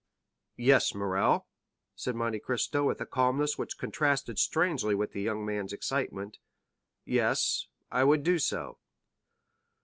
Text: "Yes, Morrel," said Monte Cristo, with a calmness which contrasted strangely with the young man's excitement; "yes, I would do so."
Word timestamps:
"Yes, 0.57 0.95
Morrel," 0.95 1.47
said 1.93 2.15
Monte 2.15 2.39
Cristo, 2.39 2.83
with 2.87 2.99
a 3.01 3.05
calmness 3.05 3.59
which 3.59 3.77
contrasted 3.77 4.39
strangely 4.39 4.95
with 4.95 5.11
the 5.11 5.21
young 5.21 5.45
man's 5.45 5.73
excitement; 5.73 6.39
"yes, 7.05 7.67
I 7.91 8.03
would 8.03 8.23
do 8.23 8.39
so." 8.39 8.79